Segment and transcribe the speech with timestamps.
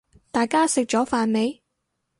[0.31, 1.61] 大家食咗飯未